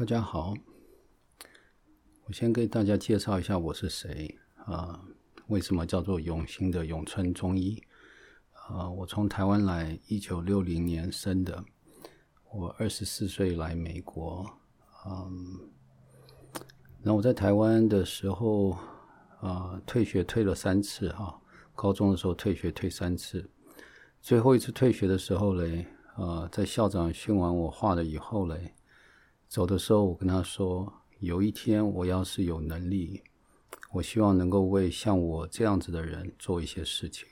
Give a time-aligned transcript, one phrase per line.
[0.00, 0.54] 大家好，
[2.24, 4.34] 我先给大家介绍一下我是谁
[4.64, 4.98] 啊？
[5.48, 7.78] 为什么叫做永兴的永春中医？
[8.66, 11.62] 啊，我从台湾来，一九六零年生的，
[12.50, 14.50] 我二十四岁来美国，
[15.06, 15.68] 嗯，
[17.02, 18.78] 然后我在台湾的时候，
[19.42, 21.38] 啊，退学退了三次哈，
[21.74, 23.50] 高中的时候退学退三次，
[24.22, 25.86] 最后一次退学的时候嘞，
[26.16, 28.72] 啊，在校长训完我话了以后嘞。
[29.50, 33.20] 走的时候，我跟他说：“有一天我要是有能力，
[33.92, 37.26] 我希望能够为像我这样子的人做一些事情，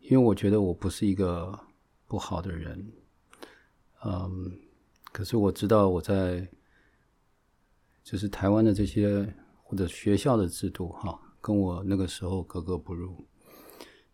[0.00, 1.60] 因为我觉得我不是一个
[2.06, 2.90] 不好的人，
[4.06, 4.58] 嗯，
[5.12, 6.48] 可是我知道我在
[8.02, 9.30] 就是台湾的这些
[9.64, 13.22] 或者学校的制度哈，跟我那个时候格格不入。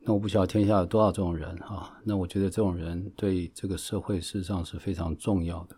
[0.00, 5.76] 那我不晓得天下有多少这种人哈，那我觉得这种人对这个社会事实上是非常重要的。”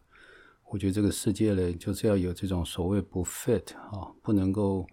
[0.75, 4.85] 我觉得这个世界呢，就是要有这种所谓不 fit 啊，不能够，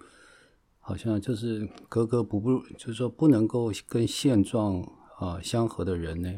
[0.79, 4.79] 好像就是格格不入，就是说不能够跟现状
[5.17, 6.31] 啊相合的人呢，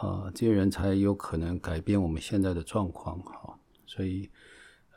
[0.00, 3.56] 啊，这些人才有可能改变我们现在的状况哈。
[3.86, 4.28] 所以，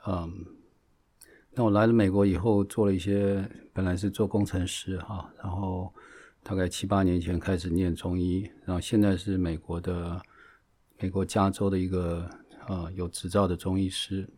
[0.08, 0.34] 嗯，
[1.52, 5.94] 那我来了美国以后，做了一些，本来是做工程师哈，然后
[6.42, 10.20] 大概七八年前开始念中医，然后现在是美国的
[10.98, 12.28] 美国加州的一个。
[12.68, 14.30] 啊，有执照的中医师，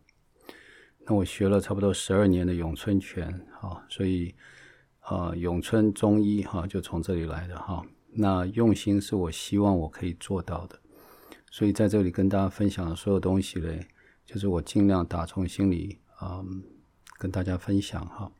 [1.05, 3.27] 那我学了差不多十二年的咏春拳，
[3.59, 4.33] 啊，所以
[4.99, 7.85] 啊，咏春中医哈就从这里来的哈。
[8.13, 10.79] 那用心是我希望我可以做到的，
[11.49, 13.85] 所以在这里跟大家分享的所有东西嘞，
[14.25, 16.43] 就是我尽量打从心里啊
[17.17, 18.31] 跟大家分享哈。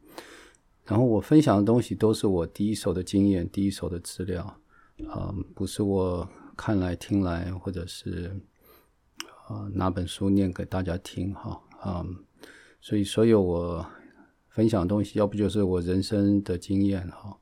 [0.86, 4.44] 然后我分享的东西都是我第一手的经验、第一手的资料，
[5.10, 8.40] 啊，不是我看来听来或者是。
[9.48, 12.24] 啊，拿本书念给大家听哈，嗯，
[12.80, 13.86] 所以所有我
[14.50, 17.38] 分享的东西，要不就是我人生的经验哈，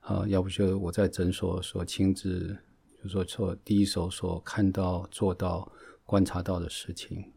[0.00, 2.56] 啊，要不就是我在诊所所亲自，
[3.02, 5.70] 就说说第一手所看到、做到、
[6.04, 7.32] 观察到的事情，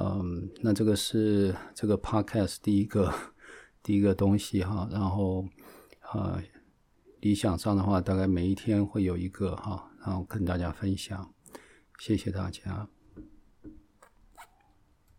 [0.00, 3.12] 嗯，那这个是这个 podcast 第一个
[3.82, 5.46] 第一个东西哈，然后
[6.00, 6.42] 啊，
[7.20, 11.34] 理想上的话，大概每一天会有一个哈，然后跟大家分享，
[11.98, 12.88] 谢谢大家。